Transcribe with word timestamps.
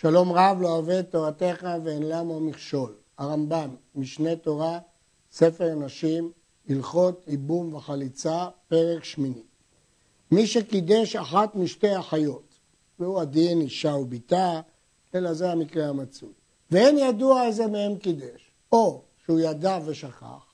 שלום 0.00 0.32
רב 0.32 0.58
לא 0.60 0.68
אוהב 0.68 0.90
את 0.90 1.10
תורתך 1.10 1.66
ואין 1.84 2.02
למה 2.02 2.40
מכשול. 2.40 2.94
הרמב"ם, 3.18 3.76
משנה 3.94 4.36
תורה, 4.36 4.78
ספר 5.32 5.74
נשים, 5.74 6.30
הלכות 6.68 7.24
ייבום 7.28 7.74
וחליצה, 7.74 8.48
פרק 8.68 9.04
שמיני. 9.04 9.42
מי 10.30 10.46
שקידש 10.46 11.16
אחת 11.16 11.54
משתי 11.54 11.98
אחיות, 11.98 12.58
והוא 12.98 13.20
הדין 13.20 13.60
אישה 13.60 13.94
ובתה, 13.94 14.60
אלא 15.14 15.32
זה 15.32 15.52
המקרה 15.52 15.88
המצוי. 15.88 16.32
ואין 16.70 16.98
ידוע 16.98 17.46
איזה 17.46 17.66
מהם 17.66 17.96
קידש, 17.96 18.50
או 18.72 19.02
שהוא 19.24 19.40
ידע 19.40 19.78
ושכח, 19.84 20.46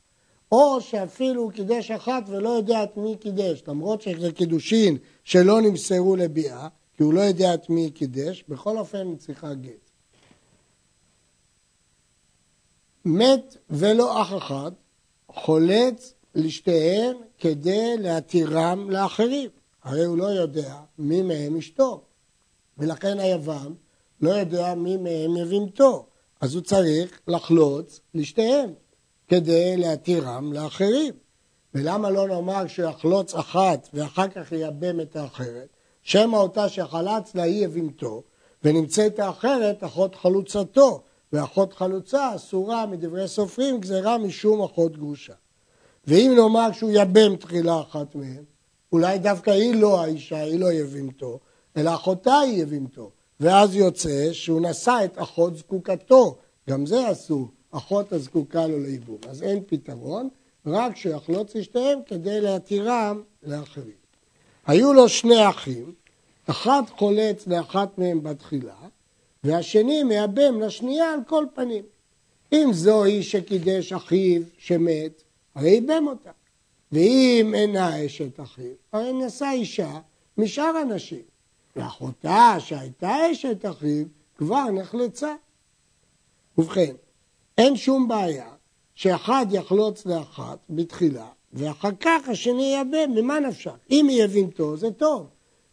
או 0.53 0.81
שאפילו 0.81 1.43
הוא 1.43 1.53
קידש 1.53 1.91
אחת 1.91 2.23
ולא 2.27 2.49
יודע 2.49 2.85
את 2.85 2.97
מי 2.97 3.17
קידש, 3.17 3.63
למרות 3.69 4.03
שזה 4.03 4.33
קידושין 4.33 4.99
שלא 5.25 5.61
נמסרו 5.61 6.17
לביאה, 6.17 6.69
כי 6.97 7.03
הוא 7.03 7.15
לא 7.15 7.21
יודע 7.21 7.55
את 7.55 7.71
מי 7.71 7.91
קידש, 7.91 8.45
בכל 8.49 8.79
אופן 8.79 9.07
היא 9.07 9.17
צריכה 9.17 9.55
גט. 9.55 9.91
מת 13.05 13.57
ולא 13.71 14.23
אח 14.23 14.33
אחד, 14.37 14.73
חולץ 15.29 16.15
לשתיהן 16.35 17.17
כדי 17.39 17.97
להתירם 17.99 18.91
לאחרים. 18.91 19.51
הרי 19.83 20.05
הוא 20.05 20.19
לא 20.19 20.25
יודע 20.25 20.81
מי 20.99 21.23
מהם 21.23 21.57
אשתו, 21.57 22.03
ולכן 22.79 23.19
היוון 23.19 23.75
לא 24.21 24.31
יודע 24.31 24.75
מי 24.75 24.97
מהם 24.97 25.37
יבימתו, 25.37 26.07
אז 26.41 26.55
הוא 26.55 26.63
צריך 26.63 27.21
לחלוץ 27.29 28.01
לשתיהם 28.15 28.73
כדי 29.29 29.77
להתירם 29.77 30.53
לאחרים. 30.53 31.15
ולמה 31.75 32.11
לא 32.11 32.29
נאמר 32.29 32.67
שיחלוץ 32.67 33.35
אחת 33.35 33.89
ואחר 33.95 34.29
כך 34.29 34.53
ייבם 34.53 35.01
את 35.01 35.17
האחרת? 35.17 35.69
שמא 36.03 36.37
אותה 36.37 36.69
שחלץ 36.69 37.35
לה 37.35 37.43
היא 37.43 37.65
יבימתו, 37.65 38.23
ונמצאת 38.65 39.19
האחרת 39.19 39.85
אחות 39.85 40.15
חלוצתו, 40.15 41.03
ואחות 41.33 41.73
חלוצה 41.73 42.37
אסורה 42.37 42.87
מדברי 42.87 43.29
סופרים 43.29 43.81
גזירה 43.81 44.19
משום 44.19 44.63
אחות 44.63 44.97
גרושה. 44.97 45.33
ואם 46.07 46.33
נאמר 46.37 46.73
שהוא 46.73 46.91
יבם 46.95 47.37
תחילה 47.37 47.81
אחת 47.81 48.15
מהן, 48.15 48.45
אולי 48.93 49.19
דווקא 49.19 49.51
היא 49.51 49.75
לא 49.75 50.03
האישה, 50.03 50.43
היא 50.43 50.61
לא 50.61 50.73
יבימתו, 50.73 51.39
אלא 51.77 51.95
אחותה 51.95 52.39
היא 52.39 52.63
יבימתו. 52.63 53.11
ואז 53.41 53.77
יוצא 53.77 54.33
שהוא 54.33 54.61
נשא 54.61 54.99
את 55.05 55.19
אחות 55.19 55.57
זקוקתו, 55.57 56.37
גם 56.71 56.87
זה 56.87 57.13
אסור, 57.13 57.49
אחות 57.71 58.13
הזקוקה 58.13 58.67
לו 58.67 58.79
לייבום. 58.79 59.19
אז 59.29 59.43
אין 59.43 59.63
פתרון, 59.67 60.29
רק 60.67 60.97
שיחלוץ 60.97 61.55
לשתיהם 61.55 61.99
כדי 62.07 62.41
להתירם 62.41 63.23
לאחרים. 63.43 64.02
היו 64.67 64.93
לו 64.93 65.09
שני 65.09 65.49
אחים, 65.49 65.93
אחד 66.47 66.83
חולץ 66.97 67.47
לאחת 67.47 67.99
מהם 67.99 68.23
בתחילה, 68.23 68.75
והשני 69.45 70.03
מייבם 70.03 70.61
לשנייה 70.61 71.13
על 71.13 71.21
כל 71.27 71.45
פנים. 71.55 71.85
אם 72.53 72.69
זוהי 72.73 73.23
שקידש 73.23 73.93
אחיו 73.93 74.43
שמת, 74.59 75.23
הרי 75.55 75.71
ייבם 75.71 76.07
אותה. 76.07 76.31
ואם 76.93 77.53
אינה 77.55 78.07
אשת 78.07 78.41
אחיו, 78.41 78.73
הרי 78.93 79.13
נשא 79.13 79.51
אישה 79.53 80.01
משאר 80.39 80.77
הנשים. 80.77 81.23
ואחותה 81.77 82.57
שהייתה 82.59 83.17
אשת 83.33 83.65
אחיו 83.67 84.05
כבר 84.37 84.71
נחלצה. 84.71 85.35
ובכן, 86.59 86.95
אין 87.59 87.77
שום 87.77 88.09
בעיה 88.09 88.51
שאחד 88.95 89.47
יחלוץ 89.51 90.07
לאחת 90.07 90.59
בתחילה, 90.71 91.29
ואחר 91.53 91.91
כך 92.01 92.29
השני 92.29 92.77
ייבם, 92.77 93.15
ממה 93.15 93.41
נפשך? 93.41 93.73
אם 93.91 94.09
היא 94.09 94.25
יבימתו 94.25 94.77
זה 94.77 94.91
טוב, 94.91 95.27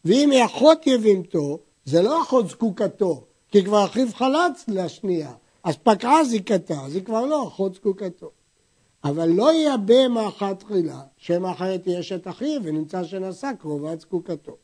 ואם 0.04 0.30
היא 0.30 0.44
אחות 0.44 0.86
יבימתו, 0.86 1.58
זה 1.84 2.02
לא 2.02 2.22
אחות 2.22 2.48
זקוקתו, 2.48 3.24
כי 3.50 3.64
כבר 3.64 3.84
אחיו 3.84 4.06
חלץ 4.14 4.64
לשנייה, 4.68 5.32
אז 5.64 5.76
פקעה 5.76 6.24
זיקתה, 6.24 6.84
היא 6.92 7.02
כבר 7.02 7.26
לא 7.26 7.48
אחות 7.48 7.74
זקוקתו. 7.74 8.30
אבל 9.04 9.28
לא 9.28 9.52
ייבם 9.52 10.16
האחת 10.16 10.60
תחילה, 10.60 11.00
שם 11.16 11.46
אחרת 11.46 11.86
היא 11.86 12.00
אשת 12.00 12.28
אחיו 12.28 12.60
ונמצא 12.64 13.04
שנשא 13.04 13.50
קרובת 13.58 14.00
זקוקתו. 14.00 14.56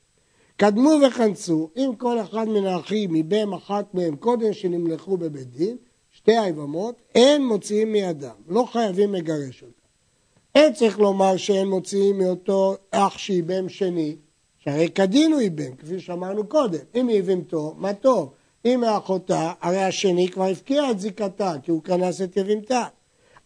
קדמו 0.57 0.91
וכנסו, 1.07 1.71
אם 1.77 1.91
כל 1.99 2.21
אחד 2.21 2.49
מן 2.49 2.67
האחים 2.67 3.15
ייבם 3.15 3.53
אחת 3.53 3.95
מהם 3.95 4.17
קודם 4.17 4.53
שנמלכו 4.53 5.17
בבית 5.17 5.51
דין, 5.51 5.77
שתי 6.11 6.37
היבמות, 6.37 6.95
אין 7.15 7.47
מוציאים 7.47 7.93
מידם, 7.93 8.35
לא 8.49 8.65
חייבים 8.73 9.15
לגרש 9.15 9.63
אותם. 9.63 9.86
אין 10.57 10.73
צריך 10.73 10.99
לומר 10.99 11.37
שאין 11.37 11.69
מוציאים 11.69 12.19
מאותו 12.19 12.77
אח 12.91 13.19
שייבם 13.19 13.69
שני, 13.69 14.17
שהרי 14.59 14.89
כדין 14.91 15.33
הוא 15.33 15.41
ייבם, 15.41 15.77
כפי 15.77 16.01
שאמרנו 16.01 16.47
קודם. 16.47 16.79
אם 16.95 17.09
היא 17.09 17.17
יבימתו, 17.17 17.75
מה 17.77 17.95
טוב. 17.95 18.33
אם 18.65 18.81
מאחותה, 18.81 19.53
הרי 19.61 19.83
השני 19.83 20.29
כבר 20.29 20.45
הפקיע 20.45 20.91
את 20.91 21.01
זיקתה, 21.01 21.53
כי 21.63 21.71
הוא 21.71 21.83
כנס 21.83 22.23
את 22.23 22.37
יבימתה. 22.37 22.85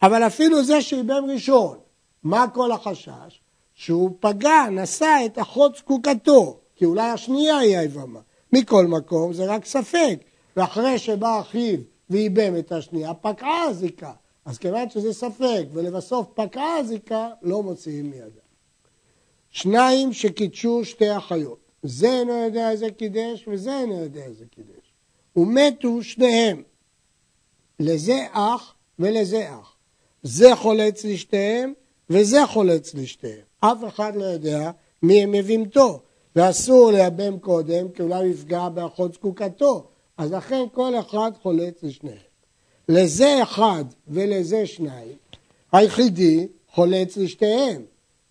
אבל 0.03 0.27
אפילו 0.27 0.65
זה 0.65 0.83
שייבם 0.83 1.25
ראשון, 1.33 1.79
מה 2.23 2.47
כל 2.55 2.73
החשש? 2.73 3.41
שהוא 3.75 4.11
פגע, 4.21 4.67
נשא 4.71 5.17
את 5.27 5.39
אחות 5.39 5.77
זקוקתו, 5.77 6.59
כי 6.77 6.85
אולי 6.85 7.11
השנייה 7.11 7.59
היא 7.59 7.79
היבמה. 7.79 8.21
מכל 8.53 8.87
מקום 8.87 9.33
זה 9.33 9.47
רק 9.47 9.65
ספק, 9.65 10.19
ואחרי 10.57 10.99
שבא 10.99 11.41
אחיו 11.41 11.79
וייבם 12.11 12.57
את 12.59 12.73
השנייה, 12.73 13.15
פקעה 13.15 13.63
הזיקה. 13.63 14.13
אז 14.51 14.59
כיוון 14.59 14.91
שזה 14.91 15.13
ספק 15.13 15.65
ולבסוף 15.73 16.27
פקעה 16.35 16.77
הזיקה, 16.77 17.29
לא 17.43 17.63
מוציאים 17.63 18.11
מידה. 18.11 18.41
שניים 19.51 20.13
שקידשו 20.13 20.85
שתי 20.85 21.17
אחיות, 21.17 21.59
זה 21.83 22.07
אינו 22.11 22.33
יודע 22.33 22.71
איזה 22.71 22.91
קידש 22.91 23.49
וזה 23.49 23.81
אינו 23.81 24.03
יודע 24.03 24.25
איזה 24.25 24.45
קידש. 24.47 24.93
ומתו 25.37 26.03
שניהם, 26.03 26.63
לזה 27.81 28.27
אח 28.33 28.75
ולזה 28.99 29.51
אח. 29.51 29.77
זה 30.23 30.57
חולץ 30.57 31.05
לשתיהם 31.05 31.73
וזה 32.11 32.47
חולץ 32.47 32.95
לשתיהם. 32.95 33.45
אף 33.61 33.79
אחד 33.89 34.17
לא 34.17 34.25
יודע 34.25 34.71
מי 35.03 35.23
מהן 35.23 35.33
יבמתו, 35.33 36.01
ואסור 36.37 36.91
לייבם 36.91 37.39
קודם, 37.39 37.89
כי 37.89 38.03
אולי 38.03 38.27
יפגע 38.27 38.69
באחות 38.69 39.15
זקוקתו, 39.15 39.89
אז 40.17 40.33
לכן 40.33 40.65
כל 40.73 41.01
אחד 41.01 41.31
חולץ 41.43 41.83
לשניהם. 41.83 42.30
לזה 42.91 43.43
אחד 43.43 43.85
ולזה 44.09 44.67
שניים, 44.67 45.17
היחידי 45.73 46.47
חולץ 46.73 47.17
לשתיהם. 47.17 47.83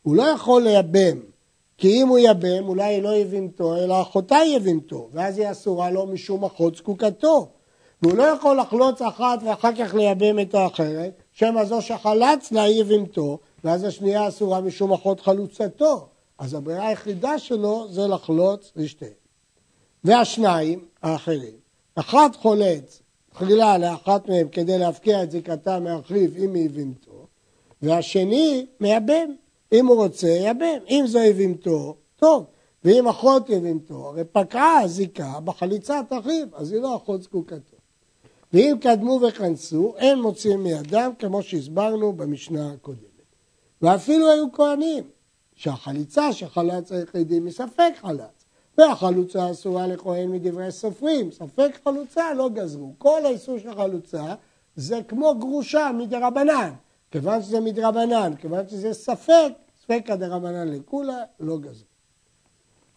הוא 0.04 0.16
לא 0.16 0.24
יכול 0.24 0.62
לייבם, 0.62 1.20
כי 1.78 2.02
אם 2.02 2.08
הוא 2.08 2.18
ייבם, 2.18 2.68
אולי 2.68 3.02
לא 3.02 3.16
יבמתו, 3.16 3.76
אלא 3.78 4.02
אחותה 4.02 4.38
יבמתו, 4.56 5.10
ואז 5.14 5.38
היא 5.38 5.52
אסורה 5.52 5.92
לו 5.92 6.06
משום 6.06 6.46
אחות 6.46 6.76
זקוקתו. 6.76 7.48
והוא 8.02 8.18
לא 8.18 8.24
יכול 8.24 8.60
לחלוץ 8.60 9.02
אחת 9.02 9.40
ואחר 9.46 9.76
כך 9.76 9.94
לייבם 9.94 10.40
את 10.40 10.56
האחרת, 10.56 11.24
שמא 11.32 11.66
זו 11.66 11.82
שחלץ 11.82 12.52
לה 12.52 12.62
היא 12.62 12.82
יבמתו, 12.82 13.40
ואז 13.64 13.84
השנייה 13.84 14.28
אסורה 14.28 14.62
משום 14.62 14.94
אחות 14.94 15.20
חלוצתו. 15.20 16.08
אז 16.38 16.54
הברירה 16.54 16.88
היחידה 16.88 17.40
שלו 17.40 17.88
זה 17.90 18.08
לחלוץ 18.08 18.72
לשתיהם. 18.76 19.12
והשניים 20.04 20.86
האחרים, 21.02 21.54
אחד 21.96 22.30
חולץ 22.36 22.99
תחילה 23.40 23.78
לאחת 23.78 24.30
מהם 24.30 24.48
כדי 24.52 24.78
להפקיע 24.78 25.24
את 25.24 25.32
זיקתה 25.32 25.80
מאחיו 25.80 26.30
אם 26.38 26.54
היא 26.54 26.66
יבימתו, 26.66 27.28
והשני 27.82 28.66
מייבם. 28.80 29.30
אם 29.72 29.88
הוא 29.88 30.04
רוצה, 30.04 30.28
ייבם. 30.28 30.80
אם 30.90 31.04
זו 31.08 31.20
יבימתו, 31.20 31.96
טוב. 32.16 32.46
ואם 32.84 33.08
אחות 33.08 33.50
יבימתו, 33.50 34.08
הרי 34.08 34.24
פקעה 34.32 34.80
הזיקה 34.80 35.40
בחליצת 35.44 36.06
אחיו, 36.10 36.48
אז 36.54 36.72
היא 36.72 36.82
לא 36.82 36.96
אחות 36.96 37.24
זקוקתו. 37.24 37.78
ואם 38.54 38.76
קדמו 38.82 39.20
וכנסו, 39.28 39.94
אין 39.98 40.22
מוציאים 40.22 40.64
מידם, 40.64 41.12
כמו 41.20 41.44
שהסברנו 41.44 42.14
במשנה 42.14 42.72
הקודמת. 42.74 43.00
ואפילו 43.82 44.32
היו 44.32 44.52
כהנים, 44.52 45.04
שהחליצה 45.56 46.34
שחלץ 46.34 46.92
היחידי 46.92 47.40
מספק 47.40 47.92
חלץ, 48.02 48.39
והחלוצה 48.80 49.52
אסורה 49.52 49.88
לכהן 49.88 50.32
מדברי 50.32 50.72
סופרים, 50.72 51.32
ספק 51.32 51.80
חלוצה 51.84 52.34
לא 52.34 52.50
גזרו. 52.50 52.94
כל 52.98 53.26
האיסור 53.26 53.60
של 53.60 53.76
חלוצה 53.76 54.36
זה 54.76 55.00
כמו 55.08 55.36
גרושה 55.40 55.92
מדרבנן, 55.98 56.74
כיוון 57.12 57.42
שזה 57.42 57.60
מדרבנן, 57.60 58.34
כיוון 58.36 58.70
שזה 58.70 58.94
ספק, 58.94 59.52
ספקא 59.82 60.16
דרבנן 60.16 60.68
לכולה, 60.68 61.24
לא 61.40 61.58
גזרו. 61.58 61.88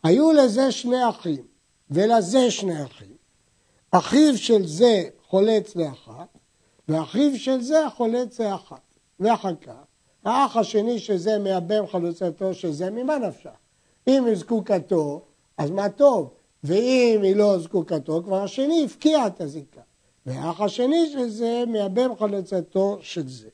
היו 0.02 0.32
לזה 0.32 0.72
שני 0.72 1.08
אחים, 1.08 1.46
ולזה 1.90 2.50
שני 2.50 2.84
אחים. 2.84 3.16
אחיו 3.90 4.38
של 4.38 4.66
זה 4.66 5.02
חולץ 5.28 5.76
לאחת, 5.76 6.38
ואחיו 6.88 7.38
של 7.38 7.60
זה 7.60 7.84
חולץ 7.96 8.40
לאחת. 8.40 8.82
ואחר 9.20 9.54
כך, 9.54 9.72
האח 10.24 10.56
השני 10.56 10.98
שזה 10.98 11.38
מייבם 11.38 11.86
חלוצתו 11.86 12.54
של 12.54 12.72
זה, 12.72 12.90
ממה 12.90 13.18
נפשך? 13.18 13.50
אם 14.08 14.24
היא 14.24 14.34
זקוקתו, 14.34 15.24
אז 15.58 15.70
מה 15.70 15.88
טוב. 15.88 16.30
ואם 16.64 17.20
היא 17.22 17.36
לא 17.36 17.58
זקוקתו, 17.58 18.22
כבר 18.24 18.42
השני 18.42 18.84
הפקיע 18.84 19.26
את 19.26 19.40
הזיקה. 19.40 19.80
והאח 20.26 20.60
השני 20.60 21.10
של 21.12 21.28
זה 21.28 21.64
מייבם 21.66 22.16
חלוצתו 22.18 22.98
של 23.00 23.28
זה. 23.28 23.48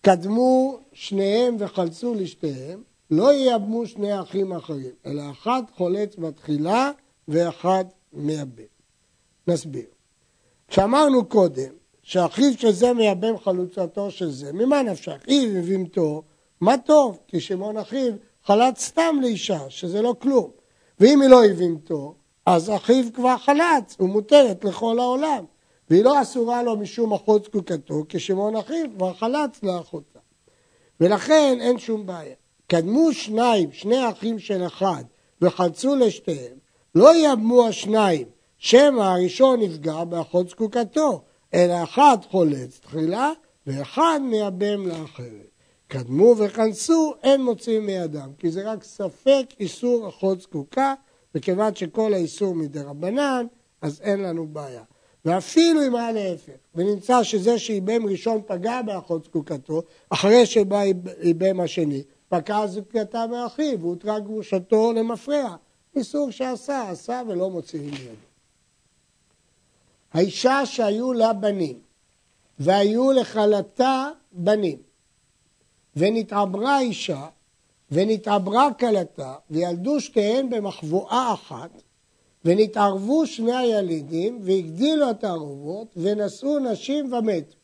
קדמו 0.00 0.78
שניהם 0.92 1.56
וחלצו 1.58 2.14
לשתיהם, 2.14 2.82
לא 3.10 3.32
ייבמו 3.32 3.86
שני 3.86 4.20
אחים 4.20 4.52
אחרים, 4.52 4.92
אלא 5.06 5.22
אחד 5.30 5.62
חולץ 5.76 6.16
בתחילה 6.16 6.90
ואחד 7.28 7.84
מייבם. 8.12 8.62
נסביר. 9.48 9.86
כשאמרנו 10.68 11.24
קודם 11.24 11.70
שאחיו 12.02 12.52
של 12.58 12.72
זה 12.72 12.92
מייבם 12.92 13.38
חלוצתו 13.38 14.10
של 14.10 14.30
זה, 14.30 14.52
ממה 14.52 14.82
נפשך? 14.82 15.24
אם 15.28 15.54
הבימתו, 15.58 16.22
מה 16.60 16.78
טוב, 16.78 17.18
כי 17.28 17.40
שמעון 17.40 17.76
אחיו 17.76 18.12
חלץ 18.44 18.84
סתם 18.84 19.16
לאישה, 19.22 19.70
שזה 19.70 20.02
לא 20.02 20.14
כלום. 20.18 20.50
ואם 21.00 21.22
היא 21.22 21.30
לא 21.30 21.44
הבימתו, 21.44 22.14
אז 22.46 22.70
אחיו 22.70 23.04
כבר 23.14 23.36
חלץ, 23.36 23.96
הוא 23.98 24.08
מותרת 24.08 24.64
לכל 24.64 24.98
העולם. 24.98 25.44
והיא 25.90 26.04
לא 26.04 26.22
אסורה 26.22 26.62
לו 26.62 26.76
משום 26.76 27.12
אחות 27.12 27.44
זקוקתו, 27.44 28.04
כי 28.08 28.18
שמעון 28.18 28.56
אחיו 28.56 28.86
כבר 28.96 29.14
חלץ 29.14 29.62
לאחותה. 29.62 30.18
ולכן 31.00 31.58
אין 31.60 31.78
שום 31.78 32.06
בעיה. 32.06 32.34
קדמו 32.66 33.12
שניים, 33.12 33.72
שני 33.72 34.10
אחים 34.10 34.38
של 34.38 34.66
אחד, 34.66 35.04
וחלצו 35.42 35.96
לשתיהם, 35.96 36.56
לא 36.94 37.16
יאבמו 37.16 37.66
השניים, 37.66 38.26
שמא 38.58 39.02
הראשון 39.02 39.60
נפגע 39.60 40.04
באחות 40.04 40.48
זקוקתו, 40.48 41.22
אלא 41.54 41.82
אחד 41.82 42.16
חולץ 42.30 42.78
תחילה, 42.78 43.32
ואחד 43.66 44.20
מייבם 44.22 44.86
לאחרת. 44.86 45.55
קדמו 45.88 46.34
וכנסו, 46.38 47.14
אין 47.22 47.42
מוצאים 47.42 47.86
מידם, 47.86 48.30
כי 48.38 48.50
זה 48.50 48.70
רק 48.70 48.84
ספק 48.84 49.46
איסור 49.60 50.08
אחות 50.08 50.40
זקוקה, 50.40 50.94
וכיוון 51.34 51.74
שכל 51.74 52.14
האיסור 52.14 52.54
מדרבנן, 52.54 53.46
אז 53.82 54.00
אין 54.00 54.22
לנו 54.22 54.46
בעיה. 54.46 54.82
ואפילו 55.24 55.86
אם 55.86 55.96
היה 55.96 56.12
להפך, 56.12 56.52
ונמצא 56.74 57.22
שזה 57.22 57.58
שאיבם 57.58 58.06
ראשון 58.06 58.40
פגע 58.46 58.82
באחות 58.82 59.24
זקוקתו, 59.24 59.82
אחרי 60.10 60.46
שבא 60.46 60.82
איבם 61.20 61.60
השני, 61.60 62.02
פקעה 62.28 62.66
זקוקתה 62.66 63.26
מאחיו, 63.26 63.80
והותרה 63.80 64.20
גרושתו 64.20 64.92
למפרע. 64.92 65.56
איסור 65.96 66.30
שעשה, 66.30 66.90
עשה 66.90 67.22
ולא 67.28 67.50
מוציאים 67.50 67.90
מידו. 67.90 68.26
האישה 70.12 70.66
שהיו 70.66 71.12
לה 71.12 71.32
בנים, 71.32 71.78
והיו 72.58 73.12
לכלתה 73.12 74.08
בנים, 74.32 74.78
ונתעברה 75.96 76.80
אישה, 76.80 77.26
ונתעברה 77.90 78.74
כלתה, 78.74 79.34
וילדו 79.50 80.00
שתיהן 80.00 80.50
במחבואה 80.50 81.34
אחת, 81.34 81.82
ונתערבו 82.44 83.26
שני 83.26 83.56
הילידים, 83.56 84.38
והגדילו 84.42 85.10
התערובות, 85.10 85.94
ונשאו 85.96 86.58
נשים 86.58 87.12
ומתו. 87.12 87.56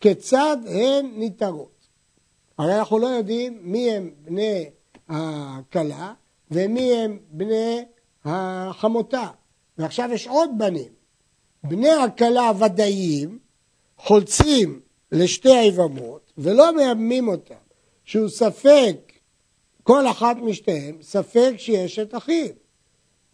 כיצד 0.00 0.56
הן 0.66 1.06
ניתרות? 1.16 1.88
הרי 2.58 2.78
אנחנו 2.78 2.98
לא 2.98 3.06
יודעים 3.06 3.58
מי 3.62 3.90
הם 3.90 4.10
בני 4.24 4.70
הכלה 5.08 6.12
ומי 6.50 6.94
הם 6.94 7.18
בני 7.30 7.84
החמותה. 8.24 9.28
ועכשיו 9.78 10.10
יש 10.12 10.26
עוד 10.26 10.50
בנים. 10.58 10.92
בני 11.64 11.90
הכלה 11.90 12.48
הוודאיים 12.48 13.38
חולצים 13.98 14.80
לשתי 15.12 15.52
היבמות 15.52 16.32
ולא 16.38 16.76
מייבמים 16.76 17.28
אותם, 17.28 17.54
שהוא 18.04 18.28
ספק, 18.28 19.12
כל 19.82 20.06
אחת 20.06 20.36
משתיהם, 20.36 20.98
ספק 21.02 21.52
שיש 21.56 21.98
את 21.98 22.14
אחיו, 22.14 22.48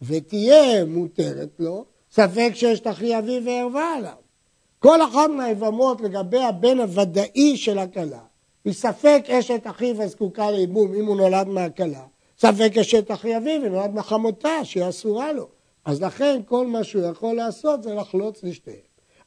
ותהיה 0.01 0.85
מותרת 0.85 1.49
לו, 1.59 1.85
ספק 2.11 2.51
שיש 2.53 2.79
את 2.79 2.87
אחי 2.87 3.17
אביו 3.17 3.45
וערווה 3.45 3.93
עליו. 3.93 4.13
כל 4.79 5.01
אחת 5.01 5.29
מהיבמות 5.29 6.01
לגבי 6.01 6.39
הבן 6.39 6.79
הוודאי 6.79 7.57
של 7.57 7.77
הכלה, 7.77 8.21
היא 8.65 8.73
ספק 8.73 9.23
אשת 9.29 9.61
אחיו 9.63 10.01
הזקוקה 10.01 10.51
לייבום 10.51 10.93
אם 10.93 11.05
הוא 11.05 11.17
נולד 11.17 11.47
מהכלה, 11.47 12.03
ספק 12.37 12.77
אשת 12.81 13.11
אחי 13.11 13.37
אביו 13.37 13.61
ונולד 13.63 13.93
מחמותה 13.93 14.65
שהיא 14.65 14.89
אסורה 14.89 15.33
לו. 15.33 15.47
אז 15.85 16.01
לכן 16.01 16.41
כל 16.45 16.67
מה 16.67 16.83
שהוא 16.83 17.03
יכול 17.03 17.35
לעשות 17.35 17.83
זה 17.83 17.93
לחלוץ 17.93 18.43
לשתיהם. 18.43 18.77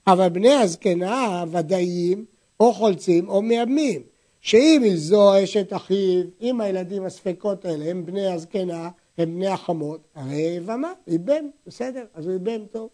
אבל 0.07 0.29
בני 0.29 0.53
הזקנה 0.53 1.41
הוודאיים 1.41 2.25
או 2.61 2.73
חולצים 2.73 3.29
או 3.29 3.43
מייבמים. 3.43 4.03
שאם 4.41 4.83
זו 4.95 5.45
אשת 5.45 5.73
אחיו, 5.73 6.23
אם 6.41 6.61
הילדים 6.61 7.05
הספקות 7.05 7.65
האלה 7.65 7.91
הם 7.91 8.07
בני 8.07 8.27
הזקנה, 8.27 8.89
הם 9.19 9.35
בני 9.35 9.47
החמות, 9.47 10.01
הרי 10.15 10.37
יבמה, 10.37 10.93
ייבם, 11.07 11.49
בסדר, 11.67 12.05
אז 12.15 12.27
הוא 12.27 12.33
ייבם 12.33 12.67
טוב. 12.67 12.89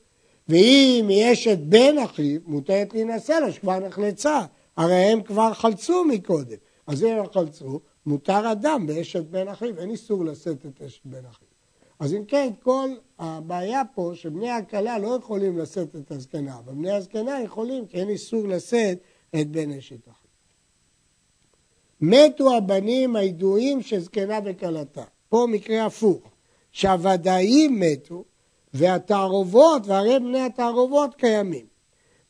ואם 0.49 1.07
היא 1.09 1.33
אשת 1.33 1.59
בן 1.59 1.99
אחיו, 1.99 2.41
מותרת 2.47 2.95
להינשא 2.95 3.33
לה, 3.33 3.53
שכבר 3.53 3.79
נחלצה, 3.79 4.41
הרי 4.77 4.95
הם 4.95 5.23
כבר 5.23 5.55
חלצו 5.55 6.05
מקודם. 6.05 6.57
אז 6.87 7.05
אם 7.05 7.09
הם 7.09 7.25
חלצו, 7.33 7.81
מותר 8.07 8.53
אדם 8.53 8.87
באשת 8.87 9.25
בן 9.25 9.49
אחיו, 9.49 9.79
אין 9.79 9.91
איסור 9.91 10.25
לשאת 10.25 10.67
את 10.67 10.83
אשת 10.83 11.01
בן 11.05 11.25
אחיו. 11.31 11.49
אז 11.99 12.15
אם 12.15 12.25
כן, 12.25 12.51
כל 12.63 12.91
הבעיה 13.19 13.83
פה 13.95 14.11
שבני 14.15 14.51
הכלה 14.51 14.99
לא 14.99 15.17
יכולים 15.23 15.59
לשאת 15.59 15.97
את 15.97 16.11
הזקנה, 16.11 16.59
אבל 16.59 16.75
בני 16.75 16.91
הזקנה 16.91 17.43
יכולים, 17.43 17.87
כי 17.87 18.01
אין 18.01 18.09
איסור 18.09 18.49
לשאת 18.49 18.99
את 19.41 19.51
בן 19.51 19.71
אשת 19.73 20.09
אחיו. 20.09 20.31
מתו 22.01 22.57
הבנים 22.57 23.17
הידועים 23.17 23.83
של 23.83 24.01
זקנה 24.01 24.39
וכלתה. 24.45 25.05
פה 25.29 25.47
מקרה 25.51 25.87
הפוך, 25.87 26.23
שהוודאים 26.73 27.81
מתו 27.81 28.25
והתערובות, 28.75 29.87
והרי 29.87 30.19
בני 30.19 30.41
התערובות 30.41 31.15
קיימים. 31.15 31.67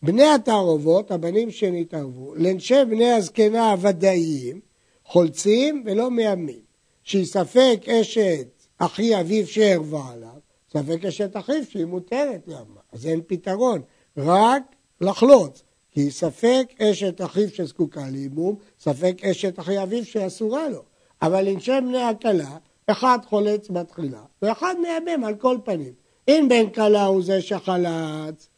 בני 0.02 0.24
התערובות, 0.34 1.10
הבנים 1.10 1.50
שנתערבו, 1.50 2.34
לנשי 2.34 2.84
בני 2.84 3.12
הזקנה 3.12 3.70
הוודאיים, 3.70 4.60
חולצים 5.04 5.82
ולא 5.86 6.10
מיימים. 6.10 6.72
שהיא 7.02 7.24
ספק 7.24 7.80
אשת 7.88 8.48
אחי 8.78 9.20
אביו 9.20 9.46
שערבה 9.46 10.02
עליו, 10.12 10.38
ספק 10.72 11.04
אשת 11.04 11.36
אחיו 11.36 11.64
שהיא 11.70 11.84
מותרת 11.84 12.42
למה. 12.46 12.80
אז 12.92 13.06
אין 13.06 13.20
פתרון, 13.26 13.82
רק 14.16 14.62
לחלוץ. 15.00 15.62
כי 15.92 16.10
ספק 16.10 16.72
אשת 16.82 17.20
אחיו 17.20 17.48
שזקוקה 17.50 18.04
לאימום, 18.12 18.56
ספק 18.80 19.24
אשת 19.24 19.58
אחי 19.58 19.82
אביו 19.82 20.04
שאסורה 20.04 20.68
לו. 20.68 20.82
אבל 21.22 21.48
לנשי 21.48 21.80
בני 21.80 22.02
הכלה, 22.02 22.56
אחד 22.86 23.18
חולץ 23.28 23.68
בתחילה, 23.70 24.22
ואחד 24.42 24.74
מייבם 24.82 25.24
על 25.24 25.34
כל 25.34 25.58
פנים. 25.64 25.92
אם 26.28 26.46
בן 26.48 26.70
כלה 26.70 27.04
הוא 27.04 27.22
זה 27.22 27.40
שחלץ 27.40 28.48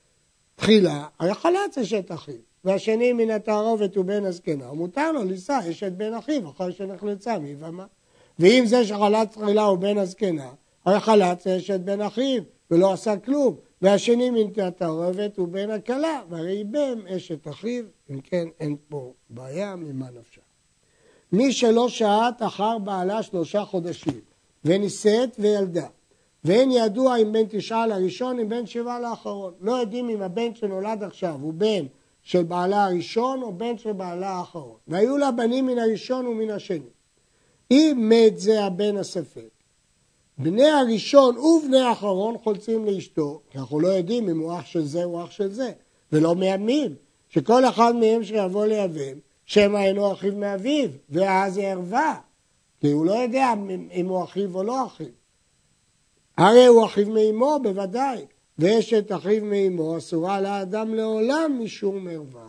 תחילה, 0.57 1.07
הרי 1.21 1.35
חלץ 1.35 1.79
אשת 1.79 2.13
אחיו. 2.13 2.35
והשני 2.65 3.13
מן 3.13 3.31
התערובת 3.31 3.97
הוא 3.97 4.05
בן 4.05 4.25
הזקנה, 4.25 4.73
מותר 4.73 5.13
לו 5.13 5.25
לישא 5.25 5.59
אשת 5.71 5.93
בן 5.93 6.15
אחיו 6.15 6.51
אחרי 6.51 6.73
שנחלצה 6.73 7.39
מיבמה. 7.39 7.87
ואם 8.39 8.65
זה 8.67 8.87
שחלץ 8.87 9.29
תחילה 9.29 9.63
הוא 9.63 9.79
בן 9.79 9.99
הזקנה, 9.99 10.51
הרי 10.85 11.01
חלץ 11.01 11.47
אשת 11.47 11.81
בן 11.81 12.01
אחיו 12.01 12.43
ולא 12.75 12.93
עשה 12.93 13.17
כלום. 13.17 13.57
והשני 13.83 14.31
מן 14.31 14.51
התערובת 14.63 15.37
הוא 15.37 15.49
בן 15.49 15.71
הכלה, 15.71 16.23
והרי 16.29 16.59
איבם 16.59 17.07
אשת 17.07 17.49
אחיו, 17.49 17.85
אם 18.11 18.21
כן 18.21 18.49
אין 18.61 18.77
פה 18.89 19.13
בעיה, 19.31 19.77
ממה 19.77 20.07
נפשה. 20.11 20.41
מי 21.33 21.53
שלא 21.53 21.89
שהת 21.89 22.43
אחר 22.43 22.79
בעלה 22.79 23.23
שלושה 23.23 23.65
חודשים, 23.65 24.21
ונישאת 24.65 25.37
וילדה, 25.39 25.87
ואין 26.45 26.71
ידוע 26.71 27.17
אם 27.17 27.33
בן 27.33 27.45
תשעה 27.49 27.87
לראשון, 27.87 28.39
אם 28.39 28.49
בן 28.49 28.67
שבעה 28.67 29.01
לאחרון. 29.01 29.55
לא 29.61 29.73
יודעים 29.73 30.09
אם 30.09 30.23
הבן 30.23 30.55
שנולד 30.55 31.03
עכשיו 31.03 31.39
הוא 31.41 31.53
בן 31.53 31.87
של 32.23 32.43
בעלה 32.43 32.85
הראשון 32.85 33.43
או 33.43 33.53
בן 33.53 33.79
של 33.79 33.93
בעלה 33.93 34.31
האחרון. 34.31 34.77
והיו 34.89 35.17
לה 35.17 35.31
בנים 35.31 35.67
מן 35.67 35.79
הראשון 35.79 36.27
ומן 36.27 36.51
השני. 36.51 36.91
אם 37.71 38.11
מת 38.11 38.39
זה 38.39 38.65
הבן 38.65 38.97
הספק, 38.97 39.49
בני 40.39 40.69
הראשון 40.69 41.39
ובני 41.39 41.81
האחרון 41.81 42.39
חולצים 42.39 42.85
לאשתו, 42.85 43.41
כי 43.51 43.59
אנחנו 43.59 43.81
לא 43.81 43.89
יודעים 43.89 44.29
אם 44.29 44.39
הוא 44.39 44.55
אח 44.59 44.67
של 44.67 44.85
זה 44.85 45.05
או 45.05 45.25
אח 45.25 45.31
של 45.31 45.53
זה, 45.53 45.73
ולא 46.13 46.35
מיימים, 46.35 46.95
שכל 47.29 47.65
אחד 47.65 47.97
מהם 47.97 48.25
שיבוא 48.25 48.67
ליבם, 48.67 49.19
שמא 49.47 49.79
אינו 49.79 50.13
אחיו 50.13 50.37
מאביו, 50.37 50.89
ואז 51.11 51.59
ערווה, 51.59 52.15
כי 52.81 52.91
הוא 52.91 53.07
לא 53.07 53.13
יודע 53.13 53.53
אם 53.93 54.07
הוא 54.09 54.25
אחיו 54.25 54.55
או 54.55 54.63
לא 54.63 54.87
אחיו. 54.87 55.07
הרי 56.37 56.67
הוא 56.67 56.85
אחיו 56.85 57.09
מאמו 57.09 57.59
בוודאי, 57.63 58.25
ואשת 58.59 59.13
אחיו 59.13 59.45
מאמו 59.45 59.99
אסורה 59.99 60.41
לאדם 60.41 60.95
לעולם 60.95 61.61
משום 61.65 62.09
ערווה. 62.09 62.49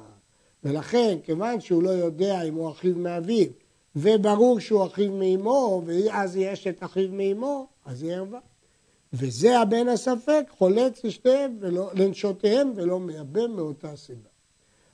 ולכן, 0.63 1.17
כיוון 1.23 1.61
שהוא 1.61 1.83
לא 1.83 1.89
יודע 1.89 2.41
אם 2.41 2.53
הוא 2.53 2.71
אחיו 2.71 2.95
מאביו, 2.95 3.47
וברור 3.95 4.59
שהוא 4.59 4.85
אחיו 4.85 5.11
מאמו, 5.11 5.81
ואז 5.85 6.35
היא 6.35 6.53
אשת 6.53 6.83
אחיו 6.83 7.09
מאמו, 7.11 7.67
אז 7.85 8.03
היא 8.03 8.13
ערווה. 8.13 8.39
וזה 9.13 9.59
הבן 9.59 9.87
הספק, 9.87 10.45
חולץ 10.57 11.03
לשתיהם 11.03 11.57
ולא, 11.59 11.89
לנשותיהם 11.93 12.71
ולא 12.75 12.99
מייבם 12.99 13.51
מאותה 13.55 13.95
סיבה. 13.95 14.29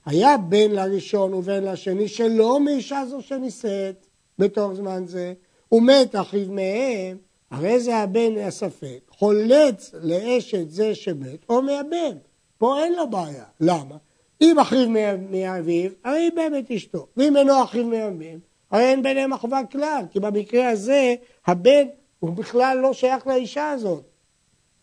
היה 0.06 0.36
בן 0.38 0.70
לראשון 0.70 1.34
ובן 1.34 1.64
לשני 1.64 2.08
שלא 2.08 2.60
מאישה 2.60 3.02
זו 3.10 3.22
שנישאת 3.22 4.06
בתוך 4.38 4.72
זמן 4.72 5.06
זה, 5.06 5.34
ומת 5.72 6.16
אחיו 6.16 6.52
מהם, 6.52 7.16
הרי 7.50 7.80
זה 7.80 7.96
הבן 7.96 8.38
הספק, 8.38 9.00
חולץ 9.08 9.94
לאשת 10.02 10.70
זה 10.70 10.94
שמת 10.94 11.38
או 11.48 11.62
מייבם. 11.62 12.16
פה 12.58 12.84
אין 12.84 12.94
לו 12.94 13.10
בעיה. 13.10 13.44
למה? 13.60 13.96
אם 14.40 14.58
אחיו 14.58 14.88
מאביו, 15.30 15.90
הרי 16.04 16.18
איבם 16.18 16.52
את 16.58 16.70
אשתו. 16.70 17.06
ואם 17.16 17.36
אינו 17.36 17.64
אחיו 17.64 17.86
מאביו, 17.86 18.38
הרי 18.72 18.84
אין 18.84 19.02
ביניהם 19.02 19.32
אחווה 19.32 19.66
כלל, 19.66 20.04
כי 20.10 20.20
במקרה 20.20 20.68
הזה 20.68 21.14
הבן 21.46 21.86
הוא 22.18 22.30
בכלל 22.30 22.78
לא 22.82 22.92
שייך 22.92 23.26
לאישה 23.26 23.70
הזאת. 23.70 24.04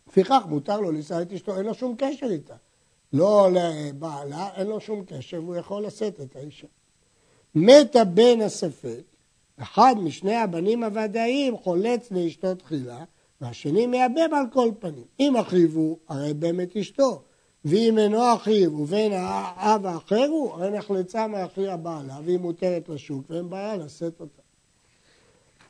לפיכך 0.07 0.41
מותר 0.49 0.79
לו 0.79 0.91
לשאת 0.91 1.27
את 1.27 1.33
אשתו, 1.33 1.57
אין 1.57 1.65
לו 1.65 1.73
שום 1.73 1.95
קשר 1.97 2.25
איתה. 2.25 2.55
לא 3.13 3.49
לבעלה, 3.53 4.49
אין 4.55 4.67
לו 4.67 4.79
שום 4.79 5.03
קשר 5.05 5.41
והוא 5.43 5.55
יכול 5.55 5.85
לשאת 5.85 6.21
את 6.21 6.35
האישה. 6.35 6.67
מת 7.55 7.95
הבן 7.95 8.41
הספק, 8.41 9.03
אחד 9.57 9.95
משני 9.97 10.35
הבנים 10.35 10.83
הוודאיים 10.83 11.57
חולץ 11.57 12.11
לאשתו 12.11 12.55
תחילה, 12.55 13.03
והשני 13.41 13.87
מייבם 13.87 14.33
על 14.33 14.45
כל 14.53 14.69
פנים. 14.79 15.05
אם 15.19 15.37
אחיו 15.37 15.69
הוא, 15.73 15.97
הרי 16.07 16.33
באמת 16.33 16.77
אשתו. 16.77 17.21
ואם 17.65 17.97
אינו 17.97 18.35
אחיו 18.35 18.79
ובין 18.79 19.11
האב 19.15 19.85
האחר 19.85 20.27
הוא, 20.29 20.51
הרי 20.53 20.69
נחלצה 20.69 21.27
מאחי 21.27 21.67
הבעלה 21.67 22.19
והיא 22.25 22.39
מותרת 22.39 22.89
לשוק 22.89 23.25
ואין 23.29 23.49
בעיה 23.49 23.77
לשאת 23.77 24.19
אותה. 24.19 24.41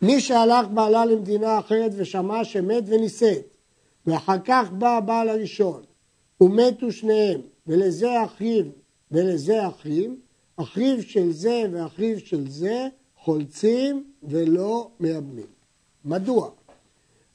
מי 0.01 0.21
שהלך 0.21 0.67
בעלה 0.73 1.05
למדינה 1.05 1.59
אחרת 1.59 1.91
ושמע 1.95 2.43
שמת 2.43 2.83
ונישאת, 2.87 3.55
ואחר 4.07 4.39
כך 4.45 4.71
בא 4.71 4.97
הבעל 4.97 5.29
הראשון, 5.29 5.83
ומתו 6.41 6.91
שניהם, 6.91 7.41
ולזה 7.67 8.23
אחיו 8.23 8.65
ולזה 9.11 9.67
אחיו, 9.67 10.11
אחיו 10.57 11.03
של 11.03 11.31
זה 11.31 11.63
ואחיו 11.71 12.19
של 12.19 12.49
זה 12.49 12.87
חולצים 13.17 14.11
ולא 14.23 14.89
מייבמים. 14.99 15.45
מדוע? 16.05 16.49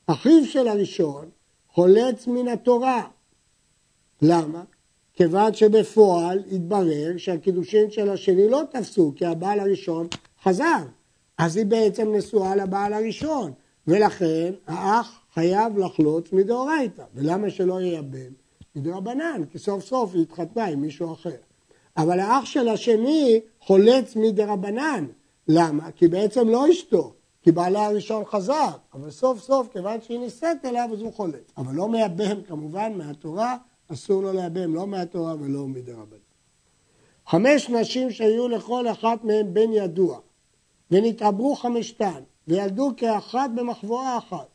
אחיו 0.07 0.45
של 0.45 0.69
הראשון 0.69 1.29
חולץ 1.69 2.27
מן 2.27 2.49
התורה. 2.49 3.07
למה? 4.27 4.63
כיוון 5.13 5.55
שבפועל 5.55 6.43
התברר 6.53 7.17
שהקידושין 7.17 7.91
של 7.91 8.11
השני 8.11 8.49
לא 8.49 8.63
תפסו, 8.71 9.13
כי 9.17 9.27
הבעל 9.27 9.61
הראשון 9.61 10.07
חזר. 10.43 10.83
אז 11.39 11.57
היא 11.57 11.67
בעצם 11.67 12.15
נשואה 12.15 12.57
לבעל 12.57 12.93
הראשון, 12.93 13.53
ולכן 13.87 14.53
האח 14.67 15.21
חייב 15.35 15.79
לחלוץ 15.79 16.33
מדאורייתא. 16.33 17.03
ולמה 17.15 17.51
שלא 17.51 17.81
ייבם? 17.81 18.33
מדרבנן, 18.77 19.43
כי 19.53 19.59
סוף 19.59 19.85
סוף 19.85 20.15
היא 20.15 20.23
התחתנה 20.23 20.65
עם 20.65 20.81
מישהו 20.81 21.13
אחר. 21.13 21.37
אבל 21.97 22.21
האח 22.21 22.45
של 22.45 22.69
השני 22.69 23.41
חולץ 23.61 24.17
מדרבנן. 24.17 25.07
למה? 25.49 25.91
כי 25.91 26.09
בעצם 26.09 26.49
לא 26.49 26.71
אשתו, 26.71 27.13
כי 27.43 27.53
בעלה 27.53 27.87
הראשון 27.87 28.25
חזר, 28.25 28.71
אבל 28.95 29.11
סוף 29.11 29.41
סוף, 29.41 29.69
כיוון 29.73 30.01
שהיא 30.01 30.19
נישאת 30.19 30.65
אליו, 30.65 30.89
אז 30.93 31.01
הוא 31.01 31.13
חולץ. 31.13 31.53
אבל 31.57 31.75
לא 31.75 31.89
מייבם 31.89 32.43
כמובן 32.49 32.93
מהתורה, 32.97 33.57
אסור 33.95 34.23
לו 34.23 34.33
לייבם 34.33 34.75
לא 34.75 34.87
מהתורה 34.87 35.35
ולא 35.41 35.67
מדרבנן. 35.67 36.19
חמש 37.27 37.71
נשים 37.71 38.11
שהיו 38.11 38.49
לכל 38.49 38.89
אחת 38.89 39.25
מהן 39.25 39.55
בן 39.55 39.73
ידוע, 39.73 40.19
ונתעברו 40.91 41.55
חמשתן, 41.55 42.23
וילדו 42.49 42.91
כאחת 42.97 43.51
במחבואה 43.55 44.19
אחת, 44.19 44.49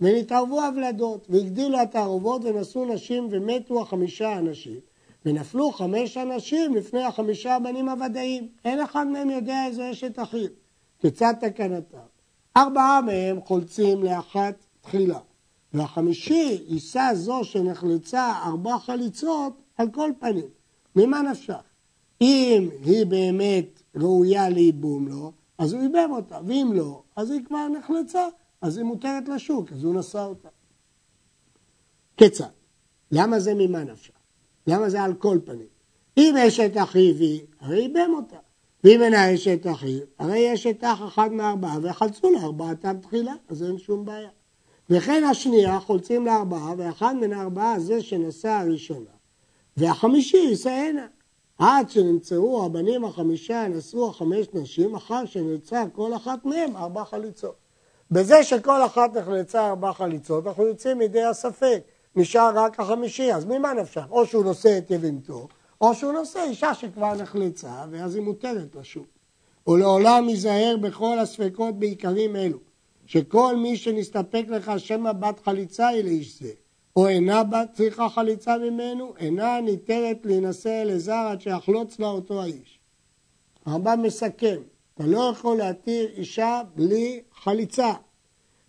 ונתערבו 0.00 0.62
הבלדות, 0.62 1.26
והגדילו 1.30 1.80
התערובות 1.80 2.44
ונשאו 2.44 2.84
נשים 2.84 3.28
ומתו 3.30 3.82
החמישה 3.82 4.38
אנשים, 4.38 4.80
ונפלו 5.26 5.72
חמש 5.72 6.16
אנשים 6.16 6.74
לפני 6.74 7.02
החמישה 7.02 7.56
הבנים 7.56 7.88
הוודאים. 7.88 8.48
אין 8.64 8.80
אחד 8.80 9.06
מהם 9.06 9.30
יודע 9.30 9.66
איזו 9.66 9.82
אשת 9.92 10.18
אחיו. 10.18 10.48
כיצד 11.00 11.34
תקנתם? 11.40 11.98
ארבעה 12.56 13.00
מהם 13.00 13.40
חולצים 13.40 14.02
לאחת 14.02 14.54
תחילה, 14.80 15.18
והחמישי 15.76 16.64
יישא 16.68 17.10
זו 17.14 17.44
שנחלצה 17.44 18.32
ארבע 18.44 18.78
חליצות 18.78 19.52
על 19.76 19.88
כל 19.90 20.10
פנים. 20.18 20.48
ממה 20.96 21.22
נפשך? 21.22 21.62
אם 22.20 22.68
היא 22.84 23.06
באמת 23.06 23.82
ראויה 23.96 24.48
לייבום 24.48 25.08
לו, 25.08 25.32
אז 25.58 25.72
הוא 25.72 25.82
ייבם 25.82 26.10
אותה, 26.10 26.38
ואם 26.46 26.70
לא, 26.74 27.02
אז 27.16 27.30
היא 27.30 27.44
כבר 27.44 27.68
נחלצה, 27.68 28.26
אז 28.60 28.76
היא 28.76 28.84
מותרת 28.84 29.28
לשוק, 29.28 29.72
אז 29.72 29.84
הוא 29.84 29.94
נשא 29.94 30.24
אותה. 30.24 30.48
כיצד? 32.16 32.44
למה 33.12 33.40
זה 33.40 33.54
ממה 33.54 33.84
נפשך? 33.84 34.14
למה 34.66 34.88
זה 34.88 35.02
על 35.02 35.14
כל 35.14 35.38
פנים? 35.44 35.66
אם 36.16 36.34
אשת 36.36 36.72
אחיו 36.76 37.14
היא, 37.16 37.40
הרי 37.60 37.82
ייבם 37.82 38.10
אותה. 38.14 38.36
ואם 38.84 39.02
אינה 39.02 39.34
אשת 39.34 39.66
אחיו, 39.72 40.00
הרי 40.18 40.38
יש 40.38 40.66
את 40.66 40.84
אח 40.84 41.02
אחד 41.08 41.32
מארבעה 41.32 41.78
ויחלצו 41.82 42.30
לארבעתם 42.30 42.96
תחילה, 43.00 43.34
אז 43.48 43.62
אין 43.62 43.78
שום 43.78 44.04
בעיה. 44.04 44.30
וכן 44.90 45.24
השנייה 45.24 45.80
חולצים 45.80 46.26
לארבעה, 46.26 46.74
ואחד 46.76 47.14
מן 47.20 47.32
הארבעה 47.32 47.78
זה 47.78 48.02
שנשא 48.02 48.48
הראשונה, 48.48 49.10
והחמישי 49.76 50.36
יישאנה. 50.36 51.06
עד 51.58 51.90
שנמצאו 51.90 52.64
הבנים 52.64 53.04
החמישה, 53.04 53.68
נשאו 53.68 54.08
החמש 54.10 54.46
נשים, 54.54 54.94
אחר 54.94 55.24
שנמצא 55.24 55.84
כל 55.92 56.16
אחת 56.16 56.44
מהם 56.44 56.76
ארבע 56.76 57.04
חליצות. 57.04 57.54
בזה 58.10 58.42
שכל 58.42 58.84
אחת 58.84 59.16
נחלצה 59.16 59.68
ארבע 59.68 59.92
חליצות, 59.92 60.46
אנחנו 60.46 60.66
יוצאים 60.66 60.98
מידי 60.98 61.22
הספק. 61.22 61.82
נשאר 62.16 62.50
רק 62.54 62.80
החמישי, 62.80 63.32
אז 63.32 63.44
ממה 63.44 63.72
נפשך? 63.72 64.04
או 64.10 64.26
שהוא 64.26 64.44
נושא 64.44 64.78
את 64.78 64.90
יבימתו, 64.90 65.48
או 65.80 65.94
שהוא 65.94 66.12
נושא 66.12 66.40
אישה 66.42 66.74
שכבר 66.74 67.14
נחלצה, 67.14 67.84
ואז 67.90 68.14
היא 68.14 68.22
מותרת 68.22 68.76
לשוק. 68.80 69.06
ולעולם 69.66 70.28
ייזהר 70.28 70.76
בכל 70.80 71.18
הספקות 71.18 71.78
בעיקרים 71.78 72.36
אלו, 72.36 72.58
שכל 73.06 73.56
מי 73.56 73.76
שנסתפק 73.76 74.44
לך 74.48 74.72
שמא 74.78 75.12
בת 75.12 75.40
חליצה 75.40 75.88
היא 75.88 76.04
לאיש 76.04 76.40
זה, 76.40 76.50
או 76.96 77.08
אינה 77.08 77.44
בת 77.44 77.68
צריכה 77.72 78.08
חליצה 78.08 78.58
ממנו, 78.58 79.14
אינה 79.18 79.60
ניתרת 79.60 80.16
להינשא 80.24 80.82
אלעזר 80.82 81.26
עד 81.30 81.40
שיחלוץ 81.40 81.98
לה 81.98 82.06
אותו 82.06 82.42
האיש. 82.42 82.78
הרמב"ם 83.66 84.02
מסכם, 84.02 84.56
אתה 84.94 85.06
לא 85.06 85.30
יכול 85.32 85.56
להתיר 85.56 86.08
אישה 86.16 86.62
בלי 86.74 87.20
חליצה. 87.34 87.92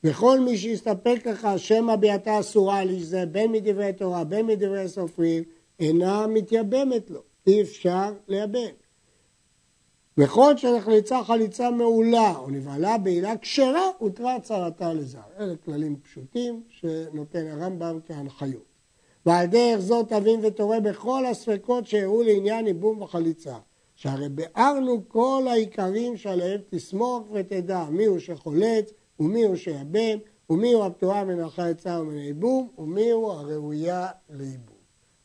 וכל 0.04 0.40
מי 0.40 0.58
שיסתפק 0.58 1.22
לך 1.26 1.48
שמא 1.58 1.96
ביאתה 1.96 2.40
אסורה 2.40 2.80
על 2.80 2.90
איש 2.90 3.04
זה, 3.04 3.26
בין 3.26 3.52
מדברי 3.52 3.94
תורה, 3.94 4.24
בין 4.24 4.46
מדברי 4.46 4.88
סופרים, 4.88 5.44
אינה 5.80 6.28
מתייבמת 6.28 7.10
לו, 7.10 7.22
אי 7.48 7.62
אפשר 7.62 8.14
לייבם. 8.28 8.87
וכל 10.18 10.58
שנחלצה 10.58 11.24
חליצה 11.24 11.72
מעולה 11.72 12.38
או 12.38 12.50
נבהלה 12.50 12.98
בעילה 12.98 13.38
כשרה, 13.38 13.90
הותרה 13.98 14.40
צרתה 14.40 14.94
לזר. 14.94 15.20
אלה 15.40 15.54
כללים 15.66 15.96
פשוטים 15.96 16.64
שנותן 16.70 17.48
הרמב"ם 17.48 18.00
כהנחיות. 18.08 18.66
ועל 19.26 19.46
דרך 19.46 19.80
זאת 19.80 20.10
תבין 20.10 20.40
ותורה 20.44 20.80
בכל 20.80 21.26
הספקות 21.26 21.88
שהראו 21.88 22.24
לעניין 22.24 22.68
ייבום 22.68 23.02
וחליצה. 23.02 23.56
שהרי 23.96 24.30
ביארנו 24.30 25.02
כל 25.08 25.46
העיקרים 25.50 26.18
שעליהם 26.18 26.62
תסמוך 26.70 27.28
ותדע 27.34 27.84
מיהו 27.92 28.20
שחולץ 28.20 28.94
ומיהו 29.20 29.58
שייבם 29.58 30.18
ומיהו 30.50 30.86
הפטורה 30.86 31.24
מן 31.24 31.40
החליצה 31.40 32.00
ומן 32.02 32.18
הייבום 32.18 32.70
ומיהו 32.78 33.32
הראויה 33.32 34.08
לייבום. 34.30 34.78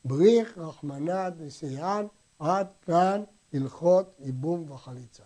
בריך, 0.05 0.57
רחמנא 0.57 1.29
דסייען, 1.29 2.05
עד 2.39 2.67
כאן 2.85 3.23
הלכות 3.53 4.15
ייבום 4.19 4.71
וחליצה. 4.71 5.23